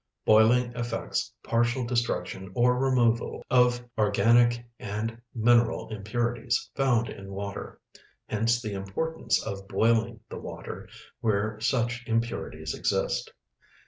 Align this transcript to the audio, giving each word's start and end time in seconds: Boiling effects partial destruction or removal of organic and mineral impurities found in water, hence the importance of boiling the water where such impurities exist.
Boiling 0.25 0.73
effects 0.73 1.31
partial 1.43 1.85
destruction 1.85 2.49
or 2.55 2.75
removal 2.75 3.45
of 3.51 3.85
organic 3.99 4.65
and 4.79 5.21
mineral 5.35 5.89
impurities 5.93 6.71
found 6.73 7.07
in 7.07 7.29
water, 7.31 7.79
hence 8.25 8.59
the 8.59 8.73
importance 8.73 9.45
of 9.45 9.67
boiling 9.67 10.19
the 10.27 10.39
water 10.39 10.89
where 11.19 11.59
such 11.59 12.03
impurities 12.07 12.73
exist. 12.73 13.31